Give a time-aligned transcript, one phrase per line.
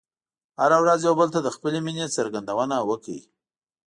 [0.61, 3.19] هره ورځ یو بل ته د خپلې مینې څرګندونه وکړئ.